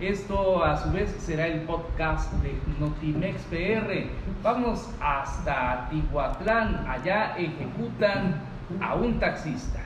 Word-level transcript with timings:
Esto 0.00 0.64
a 0.64 0.76
su 0.76 0.90
vez 0.90 1.14
será 1.20 1.46
el 1.46 1.60
podcast 1.60 2.32
de 2.42 2.58
Notimex 2.80 3.40
PR. 3.42 4.10
Vamos 4.42 4.88
hasta 5.00 5.88
Tihuatlán, 5.88 6.84
allá 6.88 7.36
ejecutan 7.36 8.40
a 8.80 8.96
un 8.96 9.20
taxista. 9.20 9.78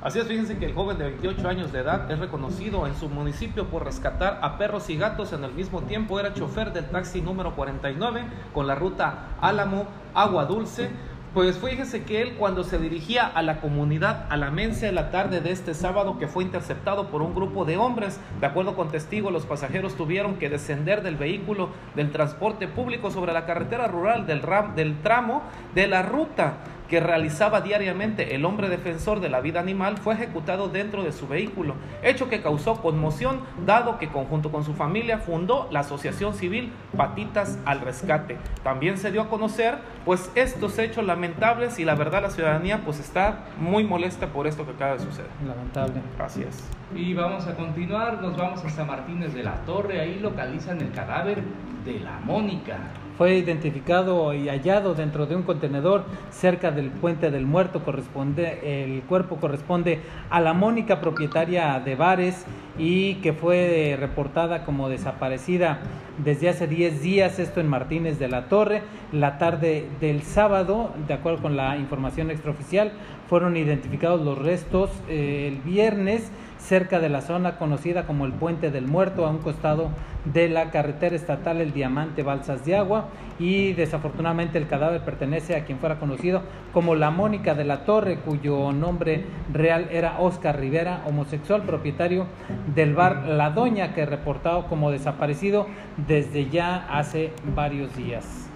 Así 0.00 0.20
es, 0.20 0.28
fíjense 0.28 0.58
que 0.58 0.66
el 0.66 0.74
joven 0.74 0.96
de 0.96 1.04
28 1.04 1.48
años 1.48 1.72
de 1.72 1.80
edad 1.80 2.08
es 2.08 2.20
reconocido 2.20 2.86
en 2.86 2.94
su 2.94 3.08
municipio 3.08 3.66
por 3.66 3.84
rescatar 3.84 4.38
a 4.42 4.58
perros 4.58 4.88
y 4.90 4.96
gatos. 4.96 5.32
En 5.32 5.42
el 5.42 5.52
mismo 5.52 5.82
tiempo 5.82 6.20
era 6.20 6.32
chofer 6.32 6.72
del 6.72 6.84
taxi 6.86 7.20
número 7.20 7.56
49 7.56 8.24
con 8.54 8.68
la 8.68 8.76
ruta 8.76 9.30
Álamo, 9.40 9.86
Agua 10.14 10.44
Dulce. 10.44 10.90
Pues 11.34 11.56
fíjese 11.56 12.02
que 12.02 12.20
él 12.20 12.34
cuando 12.34 12.62
se 12.62 12.78
dirigía 12.78 13.26
a 13.26 13.40
la 13.40 13.62
comunidad 13.62 14.26
a 14.28 14.36
la 14.36 14.50
mensa 14.50 14.84
de 14.84 14.92
la 14.92 15.10
tarde 15.10 15.40
de 15.40 15.50
este 15.50 15.72
sábado 15.72 16.18
que 16.18 16.28
fue 16.28 16.44
interceptado 16.44 17.08
por 17.08 17.22
un 17.22 17.34
grupo 17.34 17.64
de 17.64 17.78
hombres, 17.78 18.20
de 18.38 18.46
acuerdo 18.46 18.76
con 18.76 18.90
testigos, 18.90 19.32
los 19.32 19.46
pasajeros 19.46 19.96
tuvieron 19.96 20.34
que 20.34 20.50
descender 20.50 21.02
del 21.02 21.16
vehículo 21.16 21.70
del 21.96 22.10
transporte 22.12 22.68
público 22.68 23.10
sobre 23.10 23.32
la 23.32 23.46
carretera 23.46 23.86
rural 23.86 24.26
del, 24.26 24.42
ram, 24.42 24.74
del 24.74 25.00
tramo 25.00 25.42
de 25.74 25.86
la 25.86 26.02
ruta 26.02 26.56
que 26.92 27.00
realizaba 27.00 27.62
diariamente 27.62 28.34
el 28.34 28.44
hombre 28.44 28.68
defensor 28.68 29.20
de 29.20 29.30
la 29.30 29.40
vida 29.40 29.60
animal 29.60 29.96
fue 29.96 30.12
ejecutado 30.12 30.68
dentro 30.68 31.02
de 31.02 31.12
su 31.12 31.26
vehículo, 31.26 31.74
hecho 32.02 32.28
que 32.28 32.42
causó 32.42 32.82
conmoción 32.82 33.40
dado 33.64 33.96
que 33.96 34.08
conjunto 34.08 34.52
con 34.52 34.62
su 34.62 34.74
familia 34.74 35.16
fundó 35.16 35.68
la 35.70 35.80
asociación 35.80 36.34
civil 36.34 36.70
Patitas 36.94 37.58
al 37.64 37.80
Rescate. 37.80 38.36
También 38.62 38.98
se 38.98 39.10
dio 39.10 39.22
a 39.22 39.30
conocer 39.30 39.78
pues 40.04 40.30
estos 40.34 40.78
hechos 40.78 41.06
lamentables 41.06 41.78
y 41.78 41.86
la 41.86 41.94
verdad 41.94 42.20
la 42.20 42.30
ciudadanía 42.30 42.82
pues 42.84 43.00
está 43.00 43.38
muy 43.58 43.84
molesta 43.84 44.26
por 44.26 44.46
esto 44.46 44.66
que 44.66 44.72
acaba 44.72 44.92
de 44.92 44.98
suceder. 44.98 45.30
Lamentable. 45.46 45.94
Así 46.18 46.42
es. 46.42 46.68
Y 46.94 47.14
vamos 47.14 47.46
a 47.46 47.54
continuar, 47.54 48.20
nos 48.20 48.36
vamos 48.36 48.62
hasta 48.66 48.84
Martínez 48.84 49.32
de 49.32 49.44
la 49.44 49.54
Torre, 49.64 49.98
ahí 49.98 50.18
localizan 50.20 50.78
el 50.82 50.92
cadáver 50.92 51.42
de 51.86 52.00
la 52.00 52.20
Mónica 52.20 52.76
fue 53.18 53.36
identificado 53.36 54.32
y 54.34 54.48
hallado 54.48 54.94
dentro 54.94 55.26
de 55.26 55.36
un 55.36 55.42
contenedor 55.42 56.04
cerca 56.30 56.70
del 56.70 56.90
puente 56.90 57.30
del 57.30 57.46
muerto. 57.46 57.82
Corresponde, 57.84 58.84
el 58.84 59.02
cuerpo 59.02 59.36
corresponde 59.36 60.00
a 60.30 60.40
la 60.40 60.52
Mónica, 60.52 61.00
propietaria 61.00 61.80
de 61.80 61.94
bares 61.94 62.44
y 62.78 63.16
que 63.16 63.32
fue 63.32 63.96
reportada 63.98 64.64
como 64.64 64.88
desaparecida 64.88 65.80
desde 66.22 66.48
hace 66.48 66.66
10 66.66 67.02
días, 67.02 67.38
esto 67.38 67.60
en 67.60 67.68
Martínez 67.68 68.18
de 68.18 68.28
la 68.28 68.46
Torre. 68.46 68.82
La 69.12 69.38
tarde 69.38 69.86
del 70.00 70.22
sábado, 70.22 70.90
de 71.06 71.14
acuerdo 71.14 71.42
con 71.42 71.56
la 71.56 71.76
información 71.76 72.30
extraoficial, 72.30 72.92
fueron 73.28 73.56
identificados 73.56 74.20
los 74.20 74.38
restos 74.38 74.90
eh, 75.08 75.48
el 75.48 75.58
viernes 75.62 76.30
cerca 76.62 77.00
de 77.00 77.08
la 77.08 77.20
zona 77.20 77.56
conocida 77.58 78.06
como 78.06 78.24
el 78.24 78.32
Puente 78.32 78.70
del 78.70 78.86
Muerto, 78.86 79.26
a 79.26 79.30
un 79.30 79.38
costado 79.38 79.90
de 80.24 80.48
la 80.48 80.70
carretera 80.70 81.16
estatal 81.16 81.60
El 81.60 81.72
Diamante 81.72 82.22
Balsas 82.22 82.64
de 82.64 82.76
Agua 82.76 83.08
y 83.38 83.72
desafortunadamente 83.72 84.58
el 84.58 84.68
cadáver 84.68 85.00
pertenece 85.00 85.56
a 85.56 85.64
quien 85.64 85.78
fuera 85.78 85.98
conocido 85.98 86.42
como 86.72 86.94
la 86.94 87.10
Mónica 87.10 87.54
de 87.54 87.64
la 87.64 87.84
Torre, 87.84 88.18
cuyo 88.18 88.72
nombre 88.72 89.24
real 89.52 89.88
era 89.90 90.20
Oscar 90.20 90.60
Rivera, 90.60 91.02
homosexual 91.06 91.62
propietario 91.62 92.26
del 92.74 92.94
bar 92.94 93.26
La 93.26 93.50
Doña, 93.50 93.94
que 93.94 94.06
reportado 94.06 94.66
como 94.66 94.92
desaparecido 94.92 95.66
desde 96.06 96.48
ya 96.48 96.86
hace 96.88 97.32
varios 97.56 97.96
días. 97.96 98.48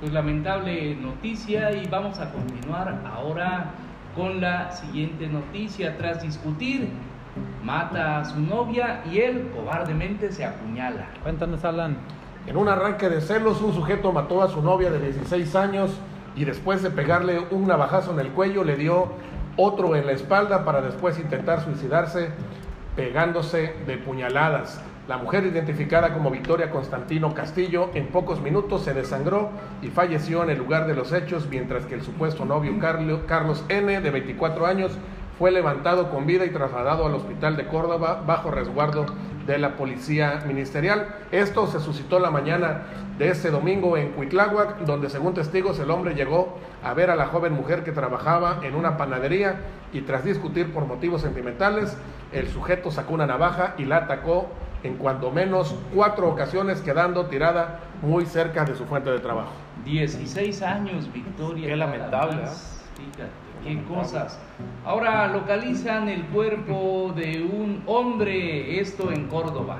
Pues 0.00 0.12
lamentable 0.12 0.96
noticia 0.96 1.70
y 1.70 1.86
vamos 1.86 2.18
a 2.18 2.32
continuar 2.32 3.00
ahora 3.06 3.70
con 4.16 4.40
la 4.40 4.72
siguiente 4.72 5.28
noticia. 5.28 5.96
Tras 5.96 6.20
discutir 6.22 6.88
mata 7.64 8.20
a 8.20 8.24
su 8.24 8.40
novia 8.40 9.02
y 9.10 9.18
él 9.18 9.50
cobardemente 9.54 10.32
se 10.32 10.44
apuñala. 10.44 11.08
Cuéntanos, 11.22 11.64
Alan. 11.64 11.96
En 12.46 12.56
un 12.56 12.68
arranque 12.68 13.08
de 13.08 13.20
celos, 13.20 13.62
un 13.62 13.72
sujeto 13.72 14.12
mató 14.12 14.42
a 14.42 14.48
su 14.48 14.62
novia 14.62 14.90
de 14.90 14.98
16 14.98 15.54
años 15.54 15.98
y 16.34 16.44
después 16.44 16.82
de 16.82 16.90
pegarle 16.90 17.40
un 17.50 17.66
navajazo 17.68 18.12
en 18.12 18.20
el 18.20 18.28
cuello 18.28 18.64
le 18.64 18.76
dio 18.76 19.12
otro 19.56 19.94
en 19.96 20.06
la 20.06 20.12
espalda 20.12 20.64
para 20.64 20.80
después 20.80 21.18
intentar 21.18 21.60
suicidarse 21.62 22.30
pegándose 22.96 23.74
de 23.86 23.96
puñaladas. 23.98 24.82
La 25.08 25.16
mujer 25.18 25.44
identificada 25.46 26.14
como 26.14 26.30
Victoria 26.30 26.70
Constantino 26.70 27.34
Castillo 27.34 27.90
en 27.94 28.06
pocos 28.06 28.40
minutos 28.40 28.82
se 28.82 28.94
desangró 28.94 29.50
y 29.82 29.88
falleció 29.88 30.44
en 30.44 30.50
el 30.50 30.58
lugar 30.58 30.86
de 30.86 30.94
los 30.94 31.12
hechos, 31.12 31.48
mientras 31.50 31.86
que 31.86 31.94
el 31.94 32.02
supuesto 32.02 32.44
novio 32.44 32.72
Carlos 33.26 33.64
N, 33.68 34.00
de 34.00 34.10
24 34.10 34.66
años, 34.66 34.92
fue 35.42 35.50
levantado 35.50 36.08
con 36.08 36.24
vida 36.24 36.44
y 36.44 36.50
trasladado 36.50 37.04
al 37.04 37.16
hospital 37.16 37.56
de 37.56 37.66
Córdoba 37.66 38.22
bajo 38.24 38.52
resguardo 38.52 39.06
de 39.44 39.58
la 39.58 39.74
policía 39.74 40.44
ministerial. 40.46 41.16
Esto 41.32 41.66
se 41.66 41.80
suscitó 41.80 42.20
la 42.20 42.30
mañana 42.30 42.82
de 43.18 43.28
este 43.28 43.50
domingo 43.50 43.96
en 43.96 44.12
Cuitláhuac, 44.12 44.78
donde 44.82 45.10
según 45.10 45.34
testigos 45.34 45.80
el 45.80 45.90
hombre 45.90 46.14
llegó 46.14 46.58
a 46.84 46.94
ver 46.94 47.10
a 47.10 47.16
la 47.16 47.26
joven 47.26 47.54
mujer 47.54 47.82
que 47.82 47.90
trabajaba 47.90 48.60
en 48.62 48.76
una 48.76 48.96
panadería 48.96 49.56
y 49.92 50.02
tras 50.02 50.22
discutir 50.22 50.72
por 50.72 50.86
motivos 50.86 51.22
sentimentales, 51.22 51.98
el 52.30 52.46
sujeto 52.46 52.92
sacó 52.92 53.14
una 53.14 53.26
navaja 53.26 53.74
y 53.78 53.84
la 53.84 53.96
atacó 53.96 54.46
en 54.84 54.94
cuando 54.96 55.32
menos 55.32 55.74
cuatro 55.92 56.28
ocasiones 56.28 56.82
quedando 56.82 57.26
tirada 57.26 57.80
muy 58.00 58.26
cerca 58.26 58.64
de 58.64 58.76
su 58.76 58.84
fuente 58.84 59.10
de 59.10 59.18
trabajo. 59.18 59.50
16 59.84 60.62
años, 60.62 61.12
Victoria. 61.12 61.66
Qué 61.66 61.74
lamentable. 61.74 62.42
¿eh? 62.44 63.51
Qué 63.64 63.82
cosas. 63.84 64.38
Ahora 64.84 65.26
localizan 65.28 66.08
el 66.08 66.24
cuerpo 66.26 67.12
de 67.14 67.42
un 67.42 67.82
hombre, 67.86 68.80
esto 68.80 69.10
en 69.12 69.26
Córdoba. 69.28 69.78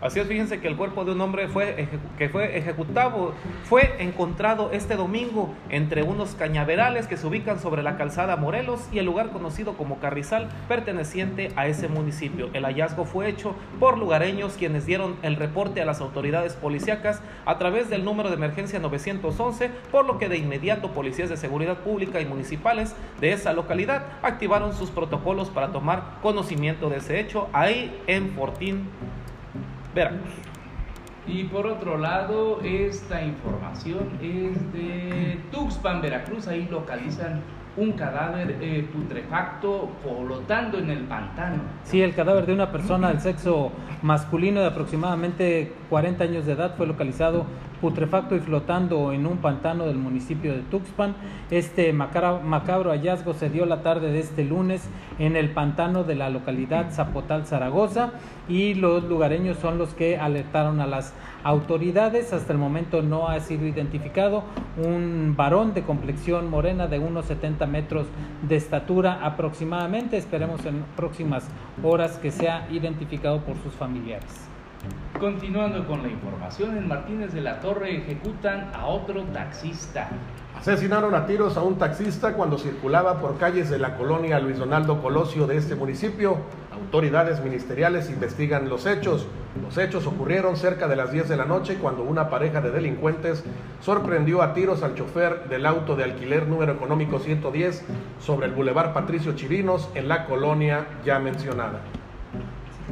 Así 0.00 0.20
es, 0.20 0.28
fíjense 0.28 0.60
que 0.60 0.68
el 0.68 0.76
cuerpo 0.76 1.04
de 1.04 1.10
un 1.10 1.20
hombre 1.20 1.48
fue, 1.48 1.88
que 2.16 2.28
fue 2.28 2.56
ejecutado, 2.56 3.32
fue 3.64 3.96
encontrado 3.98 4.70
este 4.72 4.94
domingo 4.94 5.52
entre 5.70 6.04
unos 6.04 6.36
cañaverales 6.36 7.08
que 7.08 7.16
se 7.16 7.26
ubican 7.26 7.58
sobre 7.58 7.82
la 7.82 7.96
calzada 7.96 8.36
Morelos 8.36 8.88
y 8.92 9.00
el 9.00 9.06
lugar 9.06 9.30
conocido 9.30 9.76
como 9.76 9.98
Carrizal, 9.98 10.50
perteneciente 10.68 11.50
a 11.56 11.66
ese 11.66 11.88
municipio. 11.88 12.48
El 12.52 12.64
hallazgo 12.64 13.06
fue 13.06 13.28
hecho 13.28 13.56
por 13.80 13.98
lugareños 13.98 14.54
quienes 14.56 14.86
dieron 14.86 15.16
el 15.22 15.34
reporte 15.34 15.82
a 15.82 15.84
las 15.84 16.00
autoridades 16.00 16.52
policíacas 16.54 17.20
a 17.44 17.58
través 17.58 17.90
del 17.90 18.04
número 18.04 18.28
de 18.28 18.36
emergencia 18.36 18.78
911, 18.78 19.68
por 19.90 20.04
lo 20.06 20.18
que 20.18 20.28
de 20.28 20.38
inmediato 20.38 20.92
policías 20.92 21.28
de 21.28 21.36
seguridad 21.36 21.78
pública 21.78 22.20
y 22.20 22.24
municipales 22.24 22.94
de 23.20 23.32
esa 23.32 23.52
localidad 23.52 24.04
activaron 24.22 24.74
sus 24.74 24.90
protocolos 24.90 25.50
para 25.50 25.72
tomar 25.72 26.18
conocimiento 26.22 26.88
de 26.88 26.98
ese 26.98 27.18
hecho 27.18 27.48
ahí 27.52 28.00
en 28.06 28.30
Fortín 28.30 28.88
y 31.26 31.44
por 31.44 31.66
otro 31.66 31.98
lado, 31.98 32.60
esta 32.62 33.22
información 33.22 34.18
es 34.22 34.72
de 34.72 35.38
Tuxpan, 35.50 36.00
Veracruz. 36.00 36.48
Ahí 36.48 36.66
localizan 36.70 37.42
un 37.78 37.92
cadáver 37.92 38.58
eh, 38.60 38.86
putrefacto 38.92 39.88
flotando 40.02 40.78
en 40.78 40.90
el 40.90 41.04
pantano. 41.04 41.62
Sí, 41.84 42.02
el 42.02 42.14
cadáver 42.14 42.46
de 42.46 42.52
una 42.52 42.72
persona 42.72 43.08
del 43.08 43.20
sexo 43.20 43.70
masculino 44.02 44.60
de 44.60 44.66
aproximadamente 44.66 45.72
40 45.88 46.24
años 46.24 46.46
de 46.46 46.52
edad 46.52 46.74
fue 46.76 46.86
localizado 46.86 47.46
putrefacto 47.80 48.34
y 48.34 48.40
flotando 48.40 49.12
en 49.12 49.26
un 49.26 49.38
pantano 49.38 49.86
del 49.86 49.96
municipio 49.96 50.52
de 50.52 50.62
Tuxpan. 50.62 51.14
Este 51.50 51.92
macabro 51.92 52.90
hallazgo 52.90 53.34
se 53.34 53.50
dio 53.50 53.66
la 53.66 53.82
tarde 53.82 54.10
de 54.10 54.20
este 54.20 54.44
lunes 54.44 54.88
en 55.18 55.36
el 55.36 55.50
pantano 55.50 56.04
de 56.04 56.14
la 56.14 56.30
localidad 56.30 56.90
Zapotal, 56.92 57.46
Zaragoza, 57.46 58.12
y 58.48 58.74
los 58.74 59.04
lugareños 59.04 59.58
son 59.58 59.78
los 59.78 59.94
que 59.94 60.16
alertaron 60.18 60.80
a 60.80 60.86
las 60.86 61.14
autoridades. 61.44 62.32
Hasta 62.32 62.52
el 62.52 62.58
momento 62.58 63.02
no 63.02 63.28
ha 63.28 63.38
sido 63.40 63.66
identificado 63.66 64.42
un 64.76 65.34
varón 65.36 65.74
de 65.74 65.82
complexión 65.82 66.50
morena 66.50 66.86
de 66.86 66.98
unos 66.98 67.26
70 67.26 67.66
metros 67.68 68.06
de 68.42 68.56
estatura 68.56 69.24
aproximadamente. 69.24 70.16
Esperemos 70.16 70.64
en 70.66 70.82
próximas 70.96 71.46
horas 71.82 72.18
que 72.18 72.30
sea 72.30 72.66
identificado 72.70 73.40
por 73.42 73.56
sus 73.62 73.72
familiares. 73.74 74.47
Continuando 75.18 75.84
con 75.86 76.02
la 76.02 76.08
información, 76.08 76.76
en 76.76 76.86
Martínez 76.86 77.32
de 77.32 77.40
la 77.40 77.58
Torre 77.60 77.96
ejecutan 77.96 78.70
a 78.72 78.86
otro 78.86 79.24
taxista. 79.24 80.08
Asesinaron 80.56 81.14
a 81.14 81.26
tiros 81.26 81.56
a 81.56 81.62
un 81.62 81.76
taxista 81.76 82.34
cuando 82.34 82.56
circulaba 82.56 83.20
por 83.20 83.36
calles 83.36 83.68
de 83.68 83.78
la 83.78 83.96
colonia 83.96 84.38
Luis 84.38 84.58
Donaldo 84.58 85.02
Colosio 85.02 85.48
de 85.48 85.56
este 85.56 85.74
municipio. 85.74 86.36
Autoridades 86.72 87.42
ministeriales 87.42 88.10
investigan 88.10 88.68
los 88.68 88.86
hechos. 88.86 89.26
Los 89.60 89.76
hechos 89.76 90.06
ocurrieron 90.06 90.56
cerca 90.56 90.86
de 90.86 90.94
las 90.94 91.10
10 91.10 91.28
de 91.28 91.36
la 91.36 91.44
noche 91.44 91.78
cuando 91.78 92.04
una 92.04 92.30
pareja 92.30 92.60
de 92.60 92.70
delincuentes 92.70 93.42
sorprendió 93.80 94.42
a 94.42 94.54
tiros 94.54 94.84
al 94.84 94.94
chofer 94.94 95.48
del 95.48 95.66
auto 95.66 95.96
de 95.96 96.04
alquiler 96.04 96.46
número 96.46 96.72
económico 96.72 97.18
110 97.18 97.84
sobre 98.20 98.46
el 98.46 98.52
Boulevard 98.52 98.92
Patricio 98.92 99.34
Chirinos 99.34 99.90
en 99.96 100.06
la 100.06 100.26
colonia 100.26 100.86
ya 101.04 101.18
mencionada 101.18 101.80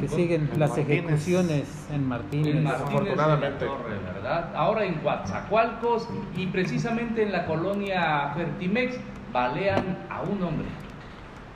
que 0.01 0.09
siguen 0.09 0.51
las 0.57 0.77
ejecuciones 0.77 1.87
en 1.91 2.07
Martínez. 2.09 2.57
En 2.57 2.67
afortunadamente. 2.67 3.67
¿verdad? 4.15 4.55
Ahora 4.55 4.85
en 4.85 4.95
Coatzacoalcos 4.95 6.09
y 6.37 6.47
precisamente 6.47 7.23
en 7.23 7.33
la 7.33 7.47
colonia 7.47 8.33
Fertimex 8.35 8.97
balean 9.33 10.07
a 10.11 10.23
un 10.23 10.43
hombre. 10.43 10.67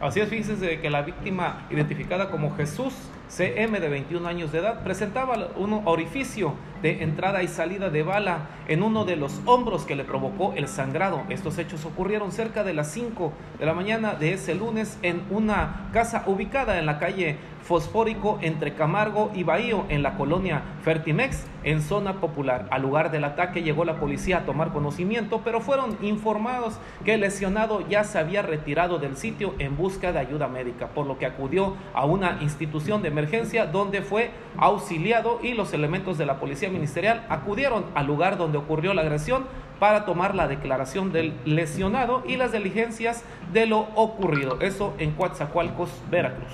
Así 0.01 0.21
es, 0.21 0.29
fíjense 0.29 0.81
que 0.81 0.91
la 0.91 1.03
víctima 1.03 1.67
identificada 1.71 2.31
como 2.31 2.57
Jesús 2.57 2.95
CM 3.31 3.79
de 3.79 3.89
21 3.89 4.27
años 4.27 4.51
de 4.51 4.59
edad 4.59 4.83
presentaba 4.83 5.37
un 5.57 5.83
orificio 5.85 6.55
de 6.83 7.05
entrada 7.05 7.43
y 7.45 7.49
salida 7.49 7.89
de 7.89 8.03
bala 8.03 8.49
en 8.67 8.83
uno 8.83 9.05
de 9.05 9.15
los 9.15 9.41
hombros 9.45 9.85
que 9.85 9.95
le 9.95 10.03
provocó 10.03 10.53
el 10.57 10.67
sangrado. 10.67 11.23
Estos 11.29 11.59
hechos 11.59 11.85
ocurrieron 11.85 12.33
cerca 12.33 12.65
de 12.65 12.75
las 12.75 12.91
5 12.91 13.33
de 13.59 13.67
la 13.67 13.75
mañana 13.75 14.15
de 14.15 14.33
ese 14.33 14.55
lunes 14.57 14.99
en 15.03 15.23
una 15.31 15.91
casa 15.93 16.25
ubicada 16.27 16.79
en 16.79 16.87
la 16.87 16.99
calle 16.99 17.39
fosfórico 17.63 18.39
entre 18.41 18.75
Camargo 18.75 19.31
y 19.35 19.43
Bahío 19.43 19.85
en 19.91 20.03
la 20.03 20.17
colonia 20.17 20.63
Fertimex 20.83 21.47
en 21.63 21.83
zona 21.83 22.15
popular. 22.15 22.67
Al 22.71 22.83
lugar 22.83 23.11
del 23.11 23.25
ataque 23.25 23.63
llegó 23.63 23.85
la 23.85 24.01
policía 24.01 24.39
a 24.39 24.47
tomar 24.47 24.73
conocimiento, 24.73 25.43
pero 25.45 25.61
fueron 25.61 25.99
informados 26.01 26.79
que 27.05 27.15
el 27.15 27.21
lesionado 27.21 27.87
ya 27.87 28.05
se 28.05 28.19
había 28.19 28.43
retirado 28.43 28.99
del 28.99 29.17
sitio 29.17 29.55
en 29.59 29.77
busca 29.77 30.13
de 30.13 30.19
ayuda 30.19 30.49
médica, 30.49 30.89
por 30.89 31.07
lo 31.07 31.19
que 31.19 31.27
acudió 31.27 31.77
a 31.93 32.07
una 32.07 32.39
institución 32.41 33.03
de 33.03 33.11
emergencia 33.21 33.67
donde 33.67 34.03
fue 34.03 34.31
auxiliado 34.57 35.41
y 35.43 35.55
los 35.55 35.73
elementos 35.75 36.17
de 36.19 36.27
la 36.27 36.41
policía 36.41 36.71
ministerial 36.71 37.23
acudieron 37.29 37.85
al 37.95 38.07
lugar 38.07 38.39
donde 38.39 38.59
ocurrió 38.59 38.95
la 38.95 39.03
agresión 39.03 39.45
para 39.79 40.05
tomar 40.05 40.35
la 40.35 40.47
declaración 40.47 41.13
del 41.13 41.35
lesionado 41.45 42.23
y 42.27 42.37
las 42.37 42.53
diligencias 42.53 43.25
de 43.53 43.67
lo 43.67 43.81
ocurrido. 43.95 44.59
Eso 44.61 44.95
en 44.99 45.13
Coatzacoalcos, 45.13 45.91
Veracruz. 46.11 46.49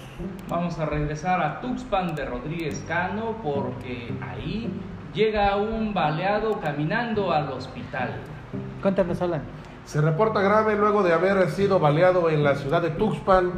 Vamos 0.48 0.78
a 0.78 0.86
regresar 0.86 1.40
a 1.40 1.60
Tuxpan 1.60 2.14
de 2.14 2.24
Rodríguez 2.24 2.84
Cano 2.86 3.36
porque 3.42 4.12
ahí 4.20 4.70
llega 5.12 5.56
un 5.56 5.92
baleado 5.92 6.60
caminando 6.60 7.32
al 7.32 7.50
hospital. 7.50 8.10
Cuéntanos, 8.80 9.20
Alan. 9.22 9.42
Se 9.86 10.00
reporta 10.00 10.40
grave 10.40 10.76
luego 10.76 11.04
de 11.04 11.12
haber 11.12 11.48
sido 11.50 11.78
baleado 11.78 12.28
en 12.28 12.42
la 12.42 12.56
ciudad 12.56 12.82
de 12.82 12.90
Tuxpan. 12.90 13.52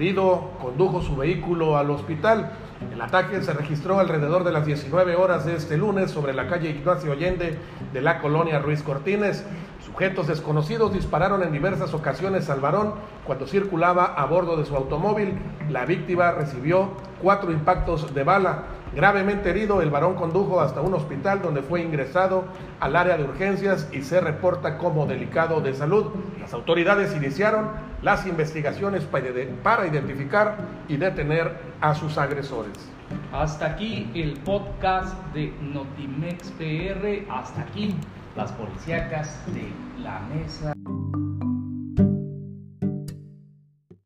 Condujo 0.00 1.02
su 1.02 1.14
vehículo 1.14 1.76
al 1.76 1.90
hospital. 1.90 2.52
El 2.90 3.02
ataque 3.02 3.42
se 3.42 3.52
registró 3.52 4.00
alrededor 4.00 4.44
de 4.44 4.50
las 4.50 4.64
19 4.64 5.14
horas 5.14 5.44
de 5.44 5.54
este 5.54 5.76
lunes 5.76 6.10
sobre 6.10 6.32
la 6.32 6.48
calle 6.48 6.70
Ignacio 6.70 7.12
Allende 7.12 7.58
de 7.92 8.00
la 8.00 8.18
colonia 8.18 8.60
Ruiz 8.60 8.82
Cortines. 8.82 9.44
Sujetos 9.84 10.26
desconocidos 10.26 10.94
dispararon 10.94 11.42
en 11.42 11.52
diversas 11.52 11.92
ocasiones 11.92 12.48
al 12.48 12.60
varón 12.60 12.94
cuando 13.26 13.46
circulaba 13.46 14.06
a 14.06 14.24
bordo 14.24 14.56
de 14.56 14.64
su 14.64 14.74
automóvil. 14.74 15.34
La 15.68 15.84
víctima 15.84 16.32
recibió 16.32 16.92
cuatro 17.20 17.52
impactos 17.52 18.14
de 18.14 18.24
bala. 18.24 18.62
Gravemente 18.94 19.50
herido, 19.50 19.82
el 19.82 19.90
varón 19.90 20.14
condujo 20.14 20.60
hasta 20.60 20.80
un 20.80 20.94
hospital 20.94 21.42
donde 21.42 21.62
fue 21.62 21.80
ingresado 21.80 22.44
al 22.80 22.96
área 22.96 23.16
de 23.16 23.22
urgencias 23.24 23.88
y 23.92 24.02
se 24.02 24.20
reporta 24.20 24.78
como 24.78 25.06
delicado 25.06 25.60
de 25.60 25.74
salud. 25.74 26.06
Las 26.40 26.52
autoridades 26.54 27.14
iniciaron 27.14 27.70
las 28.02 28.26
investigaciones 28.26 29.04
para 29.04 29.86
identificar 29.86 30.56
y 30.88 30.96
detener 30.96 31.56
a 31.80 31.94
sus 31.94 32.18
agresores. 32.18 32.90
Hasta 33.32 33.66
aquí 33.66 34.10
el 34.14 34.34
podcast 34.40 35.14
de 35.34 35.52
Notimex 35.60 36.50
PR. 36.52 37.30
Hasta 37.30 37.62
aquí 37.62 37.94
las 38.36 38.50
policíacas 38.52 39.40
de 39.54 39.68
la 40.02 40.20
mesa. 40.34 40.72